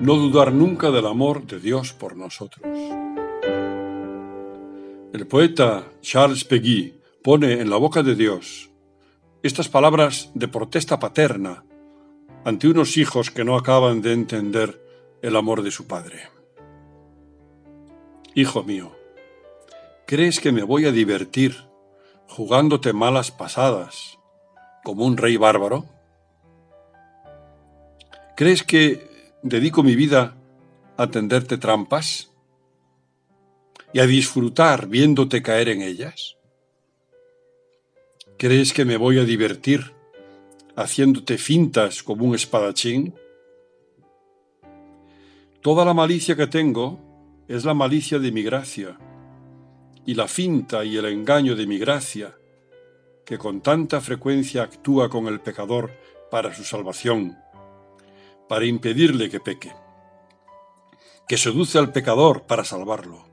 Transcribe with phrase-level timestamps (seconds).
[0.00, 2.66] No dudar nunca del amor de Dios por nosotros.
[5.12, 8.70] El poeta Charles Peguy pone en la boca de Dios
[9.42, 11.64] estas palabras de protesta paterna
[12.44, 14.80] ante unos hijos que no acaban de entender
[15.20, 16.30] el amor de su padre.
[18.34, 18.92] Hijo mío,
[20.10, 21.54] ¿crees que me voy a divertir
[22.26, 24.18] jugándote malas pasadas
[24.82, 25.86] como un rey bárbaro?
[28.36, 29.08] ¿Crees que
[29.44, 30.34] dedico mi vida
[30.96, 32.32] a tenderte trampas
[33.92, 36.36] y a disfrutar viéndote caer en ellas?
[38.36, 39.94] ¿Crees que me voy a divertir
[40.74, 43.14] haciéndote fintas como un espadachín?
[45.60, 46.98] Toda la malicia que tengo
[47.46, 48.98] es la malicia de mi gracia,
[50.10, 52.36] y la finta y el engaño de mi gracia,
[53.24, 55.92] que con tanta frecuencia actúa con el pecador
[56.32, 57.38] para su salvación,
[58.48, 59.72] para impedirle que peque,
[61.28, 63.24] que seduce al pecador para salvarlo.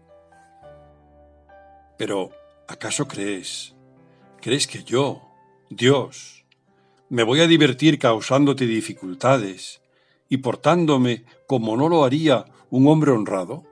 [1.98, 2.30] Pero,
[2.68, 3.76] ¿acaso crees,
[4.40, 5.24] crees que yo,
[5.72, 6.46] Dios,
[7.10, 9.82] me voy a divertir causándote dificultades
[10.30, 13.66] y portándome como no lo haría un hombre honrado?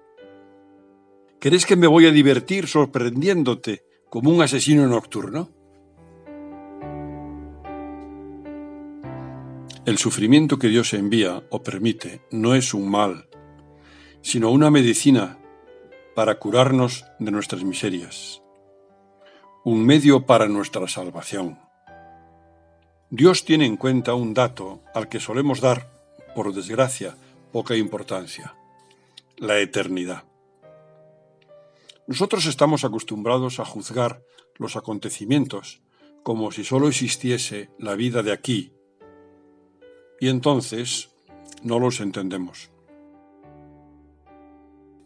[1.46, 5.52] ¿Crees que me voy a divertir sorprendiéndote como un asesino nocturno?
[9.86, 13.30] El sufrimiento que Dios envía o permite no es un mal,
[14.24, 15.38] sino una medicina
[16.16, 18.42] para curarnos de nuestras miserias,
[19.64, 21.60] un medio para nuestra salvación.
[23.12, 25.92] Dios tiene en cuenta un dato al que solemos dar,
[26.34, 27.16] por desgracia,
[27.52, 28.56] poca importancia,
[29.38, 30.24] la eternidad.
[32.08, 34.24] Nosotros estamos acostumbrados a juzgar
[34.58, 35.82] los acontecimientos
[36.24, 38.74] como si solo existiese la vida de aquí,
[40.20, 41.12] y entonces
[41.62, 42.72] no los entendemos.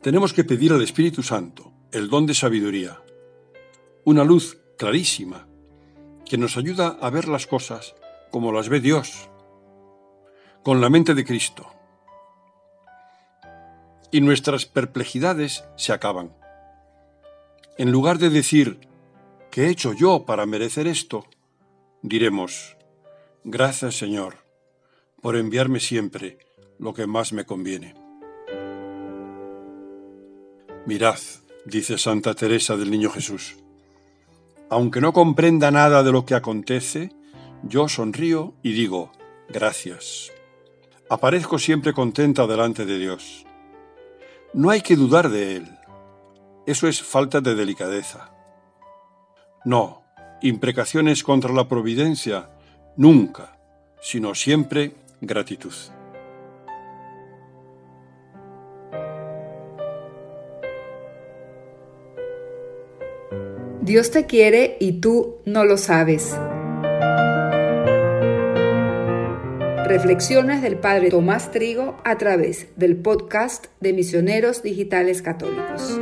[0.01, 3.01] Tenemos que pedir al Espíritu Santo el don de sabiduría,
[4.05, 5.47] una luz clarísima
[6.25, 7.95] que nos ayuda a ver las cosas
[8.31, 9.29] como las ve Dios,
[10.63, 11.67] con la mente de Cristo.
[14.11, 16.38] Y nuestras perplejidades se acaban.
[17.79, 18.77] En lugar de decir,
[19.51, 21.25] ¿qué he hecho yo para merecer esto?
[22.01, 22.75] Diremos,
[23.45, 24.35] gracias Señor
[25.21, 26.39] por enviarme siempre
[26.77, 27.95] lo que más me conviene.
[30.85, 31.19] Mirad,
[31.63, 33.55] dice Santa Teresa del Niño Jesús,
[34.69, 37.13] aunque no comprenda nada de lo que acontece,
[37.63, 39.13] yo sonrío y digo,
[39.47, 40.33] gracias.
[41.09, 43.45] Aparezco siempre contenta delante de Dios.
[44.53, 45.78] No hay que dudar de Él.
[46.69, 48.29] Eso es falta de delicadeza.
[49.65, 50.03] No,
[50.43, 52.51] imprecaciones contra la providencia,
[52.95, 53.57] nunca,
[54.03, 55.73] sino siempre gratitud.
[63.81, 66.37] Dios te quiere y tú no lo sabes.
[69.87, 75.99] Reflexiones del Padre Tomás Trigo a través del podcast de Misioneros Digitales Católicos.